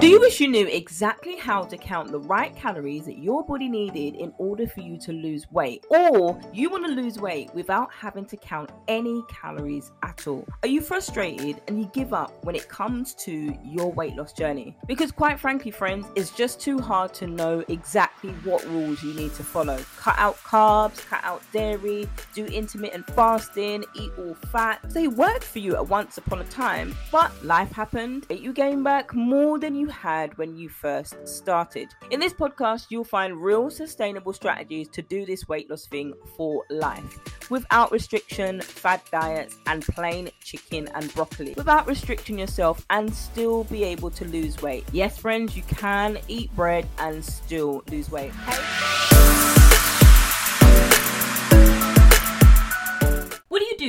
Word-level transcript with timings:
Do 0.00 0.08
you 0.08 0.18
wish 0.18 0.40
you 0.40 0.48
knew 0.48 0.66
exactly 0.66 1.36
how 1.36 1.64
to 1.64 1.76
count 1.76 2.10
the 2.10 2.20
right 2.20 2.56
calories 2.56 3.04
that 3.04 3.18
your 3.18 3.44
body 3.44 3.68
needed 3.68 4.14
in 4.16 4.32
order 4.38 4.66
for 4.66 4.80
you 4.80 4.96
to 5.00 5.12
lose 5.12 5.46
weight? 5.52 5.84
Or 5.90 6.40
you 6.54 6.70
want 6.70 6.86
to 6.86 6.90
lose 6.90 7.18
weight 7.18 7.50
without 7.54 7.92
having 7.92 8.24
to 8.24 8.36
count 8.38 8.70
any 8.88 9.22
calories 9.28 9.92
at 10.02 10.26
all? 10.26 10.48
Are 10.62 10.68
you 10.68 10.80
frustrated 10.80 11.60
and 11.68 11.78
you 11.78 11.90
give 11.92 12.14
up 12.14 12.32
when 12.46 12.56
it 12.56 12.66
comes 12.66 13.12
to 13.16 13.54
your 13.62 13.92
weight 13.92 14.16
loss 14.16 14.32
journey? 14.32 14.74
Because, 14.86 15.12
quite 15.12 15.38
frankly, 15.38 15.70
friends, 15.70 16.06
it's 16.16 16.30
just 16.30 16.62
too 16.62 16.78
hard 16.78 17.12
to 17.14 17.26
know 17.26 17.62
exactly 17.68 18.30
what 18.42 18.64
rules 18.68 19.02
you 19.02 19.12
need 19.12 19.34
to 19.34 19.44
follow. 19.44 19.84
Cut 19.98 20.18
out 20.18 20.38
carbs, 20.38 21.06
cut 21.06 21.22
out 21.24 21.42
dairy, 21.52 22.08
do 22.32 22.46
intermittent 22.46 23.06
fasting, 23.08 23.84
eat 23.92 24.12
all 24.16 24.34
fat. 24.50 24.80
They 24.82 25.08
worked 25.08 25.44
for 25.44 25.58
you 25.58 25.76
at 25.76 25.86
once 25.88 26.16
upon 26.16 26.40
a 26.40 26.44
time, 26.44 26.96
but 27.12 27.30
life 27.44 27.72
happened, 27.72 28.24
you 28.30 28.54
gain 28.54 28.82
back 28.82 29.12
more 29.12 29.58
than 29.58 29.74
you 29.74 29.89
had 29.90 30.36
when 30.38 30.56
you 30.56 30.68
first 30.68 31.26
started. 31.26 31.88
In 32.10 32.20
this 32.20 32.32
podcast, 32.32 32.86
you'll 32.90 33.04
find 33.04 33.42
real 33.42 33.70
sustainable 33.70 34.32
strategies 34.32 34.88
to 34.88 35.02
do 35.02 35.26
this 35.26 35.48
weight 35.48 35.68
loss 35.68 35.86
thing 35.86 36.14
for 36.36 36.64
life 36.70 37.18
without 37.50 37.92
restriction, 37.92 38.60
fad 38.60 39.00
diets, 39.10 39.56
and 39.66 39.82
plain 39.82 40.30
chicken 40.42 40.88
and 40.94 41.12
broccoli. 41.14 41.54
Without 41.56 41.86
restricting 41.86 42.38
yourself 42.38 42.86
and 42.90 43.12
still 43.12 43.64
be 43.64 43.84
able 43.84 44.10
to 44.10 44.24
lose 44.24 44.62
weight. 44.62 44.84
Yes, 44.92 45.18
friends, 45.18 45.56
you 45.56 45.62
can 45.62 46.18
eat 46.28 46.54
bread 46.54 46.86
and 46.98 47.24
still 47.24 47.82
lose 47.90 48.10
weight. 48.10 48.32
Hey. 48.32 48.99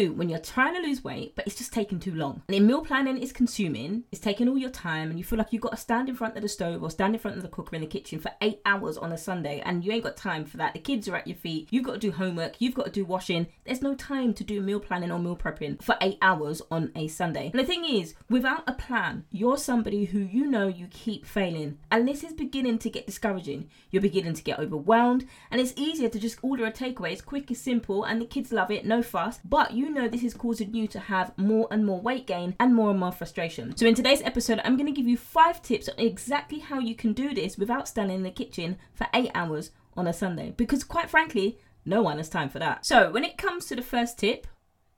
When 0.10 0.30
you're 0.30 0.40
trying 0.40 0.76
to 0.76 0.82
lose 0.82 1.04
weight, 1.04 1.36
but 1.36 1.46
it's 1.46 1.56
just 1.56 1.74
taking 1.74 2.00
too 2.00 2.14
long? 2.14 2.42
And 2.48 2.56
in 2.56 2.66
meal 2.66 2.84
planning, 2.84 3.22
it's 3.22 3.32
consuming, 3.32 4.04
it's 4.12 4.22
taking 4.22 4.48
all 4.48 4.58
your 4.58 4.70
time, 4.70 5.10
and 5.10 5.20
you 5.20 5.24
feel 5.24 5.38
like 5.38 5.52
you've 5.52 5.62
got 5.62 5.72
to 5.72 5.78
stand 5.78 6.10
in 6.10 6.16
front 6.16 6.36
of 6.36 6.42
the 6.42 6.50
stove 6.50 6.82
or 6.82 6.90
stand 6.90 7.14
in 7.14 7.20
front 7.20 7.38
of 7.38 7.44
the 7.44 7.50
cooker 7.50 7.76
in 7.76 7.82
the 7.82 7.88
kitchen 7.88 8.20
for 8.20 8.32
eight 8.42 8.62
hours 8.66 8.98
on 8.98 9.12
a 9.12 9.18
Sunday, 9.18 9.62
and 9.66 9.84
you 9.84 9.92
ain't 9.92 10.04
got 10.04 10.18
time 10.18 10.46
for 10.46 10.58
that. 10.58 10.74
The 10.74 10.80
kids 10.80 11.08
are 11.08 11.16
at 11.16 11.28
your 11.28 11.36
feet, 11.36 11.68
you've 11.70 11.84
got 11.84 11.94
to 11.94 12.00
do 12.00 12.12
homework, 12.12 12.60
you've 12.60 12.74
got 12.74 12.86
to 12.86 12.92
do 12.92 13.06
washing. 13.06 13.48
There's 13.66 13.82
no 13.82 13.96
time 13.96 14.34
to 14.36 14.44
do 14.44 14.62
meal 14.62 14.80
planning 14.80 15.12
or 15.12 15.20
meal 15.20 15.36
prepping 15.36 15.84
for 15.84 15.96
eight 16.02 16.18
hours 16.22 16.62
on 16.72 16.92
a 16.96 17.08
Sunday. 17.08 17.52
And 17.54 17.60
the 17.60 17.66
thing 17.66 17.86
is, 17.86 18.16
without 18.30 18.64
a 18.68 18.74
plan, 18.74 19.26
you're 19.32 19.58
somebody 19.58 20.06
who 20.06 20.20
you 20.20 20.48
know 20.48 20.68
you 20.68 20.88
keep 20.90 21.26
failing, 21.26 21.78
and 21.92 22.08
this 22.08 22.24
is 22.24 22.34
beginning 22.34 22.80
to 22.80 22.90
get 22.90 23.06
discouraging. 23.06 23.70
You're 23.92 24.02
beginning 24.02 24.34
to 24.34 24.44
get 24.44 24.60
overwhelmed, 24.60 25.28
and 25.52 25.62
it's 25.62 25.74
easier 25.76 26.10
to 26.10 26.20
just 26.20 26.40
order 26.42 26.66
a 26.66 26.72
takeaway. 26.72 27.12
It's 27.12 27.22
quick, 27.22 27.52
it's 27.52 27.60
simple, 27.60 28.04
and 28.04 28.22
the 28.22 28.26
kids 28.26 28.52
love 28.52 28.72
it, 28.72 28.86
no 28.86 29.04
fuss 29.04 29.40
but 29.52 29.74
you 29.74 29.90
know 29.92 30.08
this 30.08 30.24
is 30.24 30.34
causing 30.34 30.74
you 30.74 30.88
to 30.88 31.00
have 31.00 31.38
more 31.38 31.68
and 31.72 31.86
more 31.86 32.00
weight 32.00 32.26
gain 32.28 32.56
and 32.60 32.74
more 32.74 32.90
and 32.90 33.00
more 33.00 33.12
frustration. 33.12 33.76
So, 33.76 33.86
in 33.86 33.96
today's 33.96 34.22
episode, 34.22 34.62
I'm 34.64 34.78
going 34.78 34.88
to 34.88 34.92
give 34.92 35.08
you 35.08 35.18
five 35.18 35.62
tips 35.62 35.90
on 35.90 35.96
exactly 35.98 36.60
how 36.60 36.80
you 36.80 36.96
can 36.96 37.14
do 37.14 37.34
this 37.34 37.58
without 37.58 37.88
standing 37.88 38.18
in 38.18 38.24
the 38.24 38.32
kitchen 38.32 38.78
for 38.94 39.08
eight 39.14 39.32
hours 39.36 39.72
on 39.96 40.08
a 40.08 40.14
Sunday. 40.14 40.54
Because, 40.56 40.84
quite 40.84 41.10
frankly, 41.10 41.60
no 41.86 42.02
one 42.02 42.18
has 42.18 42.30
time 42.30 42.50
for 42.50 42.60
that. 42.60 42.86
So, 42.86 43.12
when 43.12 43.24
it 43.24 43.38
comes 43.38 43.66
to 43.68 43.76
the 43.76 43.82
first 43.82 44.18
tip, 44.18 44.48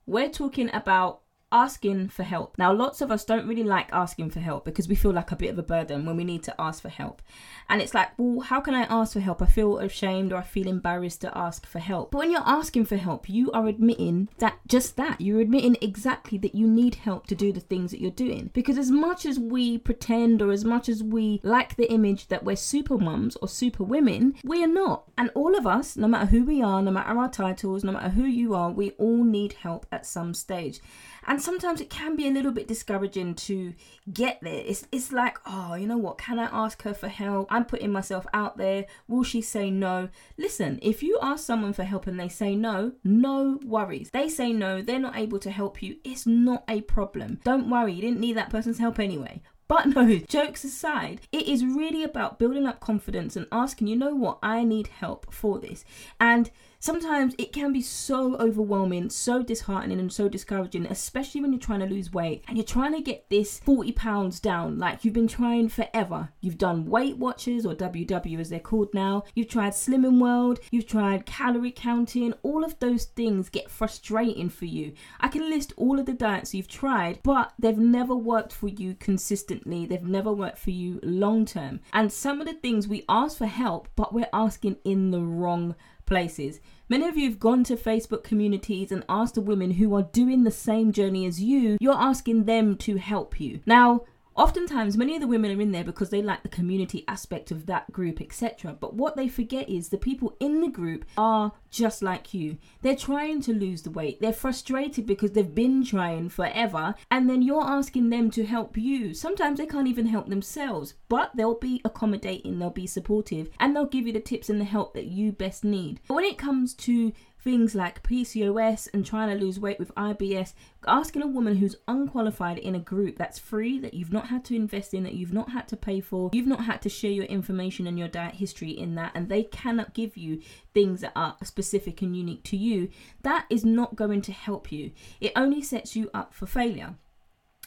we're 0.05 0.29
talking 0.29 0.69
about 0.73 1.22
asking 1.53 2.09
for 2.09 2.23
help. 2.23 2.57
Now, 2.57 2.73
lots 2.73 2.99
of 2.99 3.11
us 3.11 3.23
don't 3.23 3.47
really 3.47 3.63
like 3.63 3.87
asking 3.93 4.31
for 4.31 4.39
help 4.39 4.65
because 4.65 4.87
we 4.87 4.95
feel 4.95 5.11
like 5.11 5.31
a 5.31 5.35
bit 5.35 5.51
of 5.51 5.59
a 5.59 5.63
burden 5.63 6.03
when 6.05 6.17
we 6.17 6.23
need 6.23 6.43
to 6.43 6.61
ask 6.61 6.81
for 6.81 6.89
help. 6.89 7.21
And 7.69 7.81
it's 7.81 7.93
like, 7.93 8.09
well, 8.17 8.41
how 8.41 8.59
can 8.59 8.73
I 8.73 8.81
ask 8.89 9.13
for 9.13 9.19
help? 9.19 9.41
I 9.41 9.45
feel 9.45 9.77
ashamed 9.77 10.33
or 10.33 10.37
I 10.37 10.41
feel 10.41 10.67
embarrassed 10.67 11.21
to 11.21 11.37
ask 11.37 11.65
for 11.65 11.79
help. 11.79 12.11
But 12.11 12.17
when 12.17 12.31
you're 12.31 12.41
asking 12.45 12.85
for 12.85 12.97
help, 12.97 13.29
you 13.29 13.51
are 13.51 13.67
admitting 13.67 14.29
that 14.39 14.59
just 14.67 14.97
that. 14.97 15.21
You're 15.21 15.41
admitting 15.41 15.77
exactly 15.79 16.37
that 16.39 16.55
you 16.55 16.67
need 16.67 16.95
help 16.95 17.27
to 17.27 17.35
do 17.35 17.53
the 17.53 17.59
things 17.59 17.91
that 17.91 18.01
you're 18.01 18.11
doing. 18.11 18.49
Because 18.53 18.77
as 18.77 18.89
much 18.89 19.25
as 19.25 19.39
we 19.39 19.77
pretend 19.77 20.41
or 20.41 20.51
as 20.51 20.65
much 20.65 20.89
as 20.89 21.03
we 21.03 21.39
like 21.43 21.75
the 21.75 21.91
image 21.91 22.27
that 22.27 22.43
we're 22.43 22.55
super 22.55 22.97
mums 22.97 23.35
or 23.37 23.47
super 23.47 23.83
women, 23.83 24.33
we 24.43 24.63
are 24.63 24.67
not. 24.67 25.03
And 25.17 25.29
all 25.35 25.55
of 25.55 25.67
us, 25.67 25.95
no 25.95 26.07
matter 26.07 26.25
who 26.25 26.43
we 26.43 26.63
are, 26.63 26.81
no 26.81 26.91
matter 26.91 27.17
our 27.17 27.29
titles, 27.29 27.83
no 27.83 27.91
matter 27.91 28.09
who 28.09 28.25
you 28.25 28.55
are, 28.55 28.71
we 28.71 28.91
all 28.91 29.23
need 29.23 29.53
help 29.53 29.85
at 29.91 30.05
some 30.05 30.33
stage. 30.33 30.79
And 31.25 31.42
sometimes 31.43 31.81
it 31.81 31.89
can 31.89 32.15
be 32.15 32.27
a 32.27 32.31
little 32.31 32.51
bit 32.51 32.67
discouraging 32.67 33.35
to 33.35 33.73
get 34.11 34.39
there. 34.41 34.63
It's 34.65 34.87
it's 34.91 35.11
like, 35.11 35.37
oh, 35.45 35.75
you 35.75 35.87
know 35.87 35.97
what? 35.97 36.17
Can 36.17 36.39
I 36.39 36.49
ask 36.51 36.81
her 36.83 36.93
for 36.93 37.07
help? 37.07 37.47
I'm 37.51 37.65
putting 37.65 37.91
myself 37.91 38.25
out 38.33 38.57
there. 38.57 38.85
Will 39.07 39.23
she 39.23 39.41
say 39.41 39.69
no? 39.69 40.09
Listen, 40.37 40.79
if 40.81 41.03
you 41.03 41.19
ask 41.21 41.45
someone 41.45 41.73
for 41.73 41.83
help 41.83 42.07
and 42.07 42.19
they 42.19 42.29
say 42.29 42.55
no, 42.55 42.93
no 43.03 43.59
worries. 43.63 44.09
They 44.11 44.29
say 44.29 44.53
no, 44.53 44.81
they're 44.81 44.99
not 44.99 45.17
able 45.17 45.39
to 45.39 45.51
help 45.51 45.83
you. 45.83 45.97
It's 46.03 46.25
not 46.25 46.63
a 46.67 46.81
problem. 46.81 47.39
Don't 47.43 47.69
worry, 47.69 47.93
you 47.93 48.01
didn't 48.01 48.19
need 48.19 48.37
that 48.37 48.49
person's 48.49 48.79
help 48.79 48.99
anyway. 48.99 49.41
But 49.67 49.87
no, 49.95 50.17
jokes 50.17 50.63
aside, 50.63 51.21
it 51.31 51.47
is 51.47 51.65
really 51.65 52.03
about 52.03 52.39
building 52.39 52.65
up 52.67 52.79
confidence 52.79 53.35
and 53.35 53.47
asking, 53.51 53.87
you 53.87 53.95
know 53.95 54.15
what, 54.15 54.39
I 54.43 54.63
need 54.63 54.87
help 54.87 55.33
for 55.33 55.59
this. 55.59 55.83
And 56.19 56.51
sometimes 56.83 57.33
it 57.37 57.53
can 57.53 57.71
be 57.71 57.81
so 57.81 58.35
overwhelming, 58.35 59.09
so 59.09 59.41
disheartening, 59.41 60.01
and 60.01 60.11
so 60.11 60.27
discouraging, 60.27 60.85
especially 60.87 61.39
when 61.39 61.53
you're 61.53 61.59
trying 61.59 61.79
to 61.79 61.85
lose 61.85 62.11
weight 62.11 62.43
and 62.49 62.57
you're 62.57 62.65
trying 62.65 62.93
to 62.93 62.99
get 62.99 63.29
this 63.29 63.59
40 63.59 63.93
pounds 63.93 64.41
down 64.41 64.77
like 64.77 65.05
you've 65.05 65.13
been 65.13 65.29
trying 65.29 65.69
forever. 65.69 66.27
You've 66.41 66.57
done 66.57 66.85
Weight 66.85 67.15
Watchers 67.15 67.65
or 67.65 67.73
WW 67.73 68.37
as 68.37 68.49
they're 68.49 68.59
called 68.59 68.93
now, 68.93 69.23
you've 69.33 69.47
tried 69.47 69.71
Slimming 69.71 70.19
World, 70.19 70.59
you've 70.71 70.85
tried 70.85 71.25
calorie 71.25 71.71
counting, 71.71 72.33
all 72.43 72.65
of 72.65 72.77
those 72.79 73.05
things 73.05 73.47
get 73.47 73.71
frustrating 73.71 74.49
for 74.49 74.65
you. 74.65 74.91
I 75.21 75.29
can 75.29 75.49
list 75.49 75.71
all 75.77 76.01
of 76.01 76.05
the 76.05 76.11
diets 76.11 76.53
you've 76.53 76.67
tried, 76.67 77.21
but 77.23 77.53
they've 77.57 77.77
never 77.77 78.13
worked 78.13 78.51
for 78.51 78.67
you 78.67 78.95
consistently, 78.95 79.85
they've 79.85 80.03
never 80.03 80.33
worked 80.33 80.57
for 80.57 80.71
you 80.71 80.99
long 81.01 81.45
term. 81.45 81.79
And 81.93 82.11
some 82.11 82.41
of 82.41 82.47
the 82.47 82.53
things 82.53 82.89
we 82.89 83.05
ask 83.07 83.37
for 83.37 83.45
help, 83.45 83.87
but 83.95 84.13
we're 84.13 84.27
asking 84.33 84.75
in 84.83 85.11
the 85.11 85.21
wrong 85.21 85.75
places. 86.13 86.59
Many 86.89 87.07
of 87.07 87.17
you 87.17 87.27
have 87.27 87.39
gone 87.39 87.63
to 87.63 87.75
Facebook 87.75 88.23
communities 88.23 88.91
and 88.91 89.03
asked 89.09 89.33
the 89.33 89.41
women 89.41 89.71
who 89.71 89.95
are 89.95 90.03
doing 90.03 90.43
the 90.43 90.51
same 90.51 90.91
journey 90.91 91.25
as 91.25 91.41
you, 91.41 91.75
you're 91.81 91.93
asking 91.95 92.43
them 92.43 92.77
to 92.77 92.97
help 92.97 93.39
you. 93.39 93.61
Now, 93.65 94.03
Oftentimes, 94.35 94.97
many 94.97 95.15
of 95.15 95.21
the 95.21 95.27
women 95.27 95.57
are 95.57 95.61
in 95.61 95.71
there 95.71 95.83
because 95.83 96.09
they 96.09 96.21
like 96.21 96.41
the 96.41 96.49
community 96.49 97.03
aspect 97.07 97.51
of 97.51 97.67
that 97.67 97.91
group, 97.91 98.19
etc. 98.19 98.75
But 98.79 98.95
what 98.95 99.15
they 99.15 99.27
forget 99.27 99.69
is 99.69 99.89
the 99.89 99.97
people 99.97 100.35
in 100.39 100.61
the 100.61 100.69
group 100.69 101.05
are 101.17 101.51
just 101.69 102.01
like 102.01 102.33
you. 102.33 102.57
They're 102.81 102.95
trying 102.95 103.41
to 103.43 103.53
lose 103.53 103.83
the 103.83 103.91
weight. 103.91 104.21
They're 104.21 104.33
frustrated 104.33 105.05
because 105.05 105.31
they've 105.31 105.53
been 105.53 105.83
trying 105.83 106.29
forever, 106.29 106.95
and 107.11 107.29
then 107.29 107.41
you're 107.41 107.63
asking 107.63 108.09
them 108.09 108.31
to 108.31 108.45
help 108.45 108.75
you. 108.77 109.13
Sometimes 109.13 109.59
they 109.59 109.65
can't 109.65 109.87
even 109.87 110.07
help 110.07 110.29
themselves, 110.29 110.95
but 111.09 111.31
they'll 111.35 111.59
be 111.59 111.81
accommodating, 111.85 112.57
they'll 112.57 112.69
be 112.69 112.87
supportive, 112.87 113.49
and 113.59 113.75
they'll 113.75 113.85
give 113.85 114.07
you 114.07 114.13
the 114.13 114.19
tips 114.19 114.49
and 114.49 114.59
the 114.59 114.65
help 114.65 114.93
that 114.93 115.05
you 115.05 115.31
best 115.31 115.63
need. 115.63 115.99
But 116.07 116.15
when 116.15 116.25
it 116.25 116.37
comes 116.37 116.73
to 116.75 117.13
things 117.43 117.75
like 117.75 118.03
PCOS 118.03 118.87
and 118.93 119.05
trying 119.05 119.29
to 119.29 119.43
lose 119.43 119.59
weight 119.59 119.77
with 119.77 119.93
IBS, 119.95 120.53
asking 120.87 121.21
a 121.21 121.27
woman 121.27 121.57
who's 121.57 121.75
unqualified 121.87 122.57
in 122.57 122.73
a 122.73 122.79
group 122.79 123.17
that's 123.17 123.37
free, 123.37 123.77
that 123.79 123.93
you've 123.93 124.13
not 124.13 124.27
had 124.27 124.45
to 124.45 124.55
invest 124.55 124.93
in, 124.93 125.03
that 125.03 125.13
you've 125.13 125.33
not 125.33 125.51
had 125.51 125.67
to 125.67 125.75
pay 125.75 125.99
for, 125.99 126.29
you've 126.33 126.47
not 126.47 126.63
had 126.63 126.81
to 126.81 126.89
share 126.89 127.11
your 127.11 127.25
information 127.25 127.85
and 127.85 127.99
your 127.99 128.07
diet 128.07 128.35
history 128.35 128.71
in 128.71 128.95
that, 128.95 129.11
and 129.13 129.27
they 129.27 129.43
cannot 129.43 129.93
give 129.93 130.15
you 130.15 130.41
things 130.73 131.01
that 131.01 131.11
are 131.15 131.35
specific 131.43 132.01
and 132.01 132.15
unique 132.15 132.43
to 132.43 132.57
you, 132.57 132.89
that 133.23 133.45
is 133.49 133.65
not 133.65 133.95
going 133.95 134.21
to 134.21 134.31
help 134.31 134.71
you. 134.71 134.91
It 135.19 135.33
only 135.35 135.61
sets 135.61 135.95
you 135.95 136.09
up 136.13 136.33
for 136.33 136.45
failure 136.45 136.95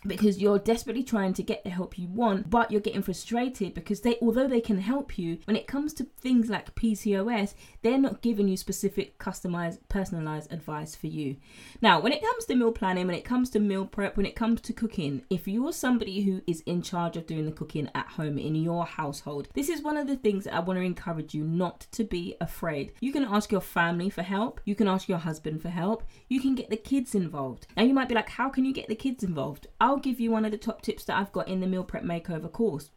because 0.05 0.39
you're 0.39 0.59
desperately 0.59 1.03
trying 1.03 1.33
to 1.35 1.43
get 1.43 1.65
the 1.65 1.71
help 1.71 1.99
you 1.99 2.09
want 2.09 2.51
but 2.51 2.71
you're 2.71 2.81
getting 2.81 3.03
frustrated 3.03 3.75
because 3.75 4.01
they 4.01 4.17
although 4.21 4.49
they 4.49 4.61
can 4.61 4.79
help 4.79 5.19
you 5.19 5.39
when 5.45 5.57
it 5.57 5.67
comes 5.67 5.93
to 5.95 6.07
things 6.19 6.49
like 6.49 6.75
PCOS 6.75 7.55
they're 7.83 7.99
not 7.99 8.23
giving 8.23 8.49
you 8.49 8.57
specific 8.57 9.19
customized 9.19 9.79
personalized 9.89 10.53
advice 10.53 10.95
for 10.95 11.07
you. 11.07 11.37
Now 11.81 12.01
when 12.01 12.13
it 12.13 12.23
comes 12.23 12.45
to 12.47 12.55
meal 12.55 12.73
planning 12.73 13.07
when 13.07 13.17
it 13.17 13.25
comes 13.25 13.51
to 13.51 13.61
meal 13.61 13.87
prep 13.87 14.17
when 14.17 14.27
it 14.27 14.37
comes 14.37 14.61
to 14.63 14.73
cooking 14.73 15.23
if 15.31 15.49
you're 15.49 15.73
somebody 15.73 16.23
who 16.23 16.43
is 16.47 16.61
in 16.63 16.83
charge 16.83 17.17
of 17.17 17.27
doing 17.27 17.47
the 17.47 17.53
cooking 17.53 17.91
at 17.95 18.09
home 18.09 18.39
in 18.39 18.55
your 18.55 18.85
household 18.87 19.49
this 19.55 19.69
is 19.69 19.83
one 19.83 19.97
of 19.97 20.07
the 20.07 20.17
things 20.17 20.45
that 20.45 20.55
I 20.55 20.61
want 20.61 20.79
to 20.79 20.85
encourage 20.85 21.35
you 21.35 21.45
not 21.45 21.87
to 21.93 22.05
be 22.05 22.37
afraid. 22.41 22.93
You 23.01 23.13
can 23.13 23.25
ask 23.25 23.51
your 23.51 23.61
family 23.61 24.11
for 24.11 24.23
help. 24.23 24.61
You 24.65 24.75
can 24.75 24.89
ask 24.89 25.09
your 25.09 25.19
husband 25.19 25.63
for 25.63 25.69
help. 25.69 26.05
You 26.29 26.41
can 26.41 26.55
get 26.55 26.71
the 26.71 26.77
kids 26.77 27.15
involved. 27.15 27.67
Now 27.77 27.85
you 27.85 27.95
might 27.95 28.09
be 28.09 28.15
like 28.15 28.29
how 28.29 28.49
can 28.49 28.65
you 28.65 28.73
get 28.73 28.89
the 28.89 28.95
kids 28.95 29.25
involved 29.25 29.67
I'll 29.87 29.99
give 29.99 30.19
you 30.19 30.33
one 30.33 30.45
of 30.45 30.51
the 30.51 30.59
top 30.59 30.83
tips 30.83 31.05
that 31.05 31.17
I've 31.17 31.31
got 31.31 31.47
in 31.47 31.61
the 31.61 31.67
meal 31.69 31.85
prep 31.85 32.03
makeover 32.03 32.51
course. 32.51 32.91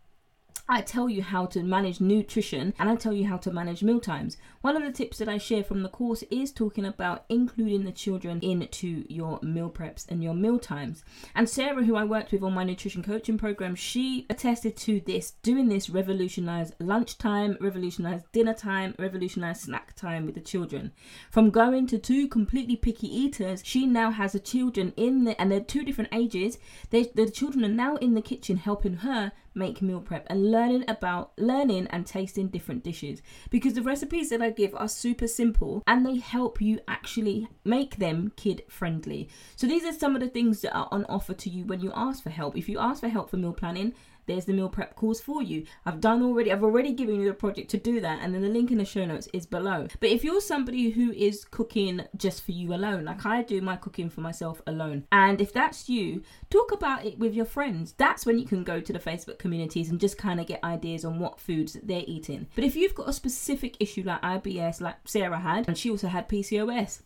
I 0.71 0.81
tell 0.81 1.10
you 1.10 1.24
how 1.24 1.48
to 1.48 1.63
manage 1.63 2.00
nutrition 2.00 2.75
and 2.77 2.88
I 2.88 2.95
tell 2.95 3.12
you 3.12 3.25
how 3.25 3.38
to 3.38 3.51
manage 3.51 3.81
meal 3.81 4.00
times. 4.00 4.38
One 4.62 4.77
of 4.77 4.83
the 4.83 4.92
tips 4.92 5.18
that 5.18 5.27
I 5.27 5.39
share 5.39 5.63
from 5.63 5.81
the 5.81 5.89
course 5.89 6.24
is 6.30 6.51
talking 6.51 6.86
about 6.86 7.25
including 7.27 7.86
the 7.86 7.92
children 7.92 8.39
into 8.44 9.04
your 9.10 9.39
meal 9.42 9.71
preps 9.71 10.06
and 10.07 10.24
your 10.24 10.36
meal 10.36 10.60
times. 10.60 11.04
And 11.33 11.50
Sarah, 11.50 11.83
who 11.83 11.95
I 11.95 12.04
worked 12.04 12.31
with 12.31 12.44
on 12.44 12.54
my 12.54 12.63
nutrition 12.63 13.01
coaching 13.01 13.39
program, 13.39 13.74
she 13.74 14.27
attested 14.30 14.77
to 14.77 15.00
this. 15.00 15.31
Doing 15.42 15.69
this 15.69 15.89
revolutionized 15.89 16.75
lunchtime, 16.80 17.57
revolutionized 17.60 18.31
dinner 18.31 18.54
time, 18.54 18.94
revolutionized 19.00 19.62
snack 19.62 19.95
time 19.95 20.27
with 20.27 20.36
the 20.36 20.42
children. 20.42 20.92
From 21.31 21.50
going 21.50 21.88
to 21.88 21.98
two 21.98 22.27
completely 22.27 22.75
picky 22.75 23.07
eaters, 23.07 23.63
she 23.65 23.88
now 23.88 24.12
has 24.12 24.33
the 24.33 24.39
children 24.39 24.94
in 24.95 25.24
the 25.24 25.42
and 25.42 25.51
they're 25.51 25.62
two 25.62 25.83
different 25.83 26.13
ages. 26.13 26.60
They, 26.92 27.06
the 27.15 27.27
children 27.31 27.65
are 27.65 27.69
now 27.69 27.95
in 27.95 28.13
the 28.13 28.22
kitchen 28.22 28.57
helping 28.57 28.98
her 28.98 29.31
make 29.54 29.81
meal 29.81 30.00
prep 30.00 30.25
and 30.30 30.51
learning 30.51 30.86
about 30.88 31.31
learning 31.38 31.88
and 31.88 32.06
tasting 32.06 32.48
different 32.48 32.84
dishes 32.84 33.22
because 33.50 33.74
the 33.74 33.81
recipes 33.81 34.30
that 34.30 34.42
I 34.42 34.50
give 34.50 34.75
are 34.75 34.88
super 34.88 35.28
simple 35.28 35.84
and 35.88 36.06
they 36.06 36.18
help 36.18 36.62
you 36.62 36.80
actually 36.88 37.48
make 37.63 37.98
them 37.98 38.31
kid 38.36 38.63
friendly. 38.69 39.30
So 39.56 39.68
these 39.68 39.84
are 39.84 39.94
some 39.94 40.16
of 40.16 40.22
the 40.22 40.30
things 40.30 40.62
that 40.62 40.75
are 40.75 40.88
on 40.92 41.06
offer 41.06 41.34
to 41.34 41.50
you 41.50 41.66
when 41.66 41.81
you 41.81 41.92
ask 41.96 42.24
for 42.24 42.30
help. 42.30 42.57
If 42.57 42.69
you 42.69 42.80
ask 42.80 43.01
for 43.01 43.10
help 43.10 43.30
for 43.30 43.38
meal 43.38 43.54
planning, 43.54 43.94
there's 44.30 44.46
the 44.46 44.54
meal 44.54 44.69
prep 44.69 44.96
course 44.96 45.19
for 45.19 45.42
you. 45.42 45.66
I've 45.88 46.00
done 46.00 46.22
already, 46.22 46.51
I've 46.51 46.63
already 46.63 46.94
given 46.94 47.19
you 47.19 47.25
the 47.25 47.34
project 47.34 47.72
to 47.72 47.78
do 47.78 48.00
that, 48.01 48.19
and 48.22 48.31
then 48.34 48.44
the 48.44 48.48
link 48.48 48.69
in 48.69 48.78
the 48.78 48.86
show 48.86 49.04
notes 49.04 49.28
is 49.34 49.48
below. 49.48 49.88
But 50.00 50.12
if 50.12 50.24
you're 50.24 50.40
somebody 50.40 50.92
who 50.92 51.12
is 51.13 51.44
cooking 51.44 52.06
just 52.16 52.46
for 52.46 52.51
you 52.51 52.75
alone, 52.75 53.06
like 53.06 53.25
I 53.25 53.42
do 53.42 53.60
my 53.60 53.75
cooking 53.75 54.07
for 54.07 54.22
myself 54.22 54.62
alone, 54.68 55.06
and 55.12 55.42
if 55.42 55.51
that's 55.51 55.90
you, 55.90 56.22
talk 56.51 56.72
about 56.72 57.06
it 57.06 57.18
with 57.18 57.34
your 57.34 57.46
friends. 57.46 57.96
That's 57.98 58.24
when 58.24 58.38
you 58.38 58.46
can 58.46 58.63
go 58.63 58.80
to 58.80 58.94
the 58.94 59.00
Facebook 59.00 59.38
communities 59.39 59.89
and 59.89 60.00
just 60.00 60.18
kind 60.18 60.39
of 60.39 60.45
get 60.45 60.63
ideas 60.63 61.03
on 61.03 61.19
what 61.19 61.39
foods 61.39 61.77
they're 61.81 62.03
eating. 62.06 62.47
But 62.56 62.63
if 62.63 62.75
you've 62.75 62.95
got 62.95 63.09
a 63.09 63.13
specific 63.13 63.77
issue 63.80 64.03
like 64.03 64.21
IBS, 64.21 64.81
like 64.81 64.97
Sarah 65.06 65.39
had, 65.39 65.68
and 65.68 65.77
she 65.77 65.89
also 65.89 66.07
had 66.07 66.30
PCOS, 66.30 67.01